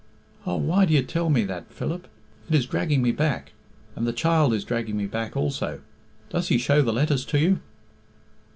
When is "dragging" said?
2.65-3.03, 4.63-4.97